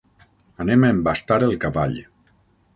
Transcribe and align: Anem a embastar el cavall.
Anem 0.65 0.87
a 0.87 0.89
embastar 0.95 1.39
el 1.51 1.55
cavall. 1.67 1.97